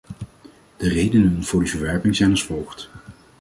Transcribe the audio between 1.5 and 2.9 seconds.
die verwerping zijn als volgt.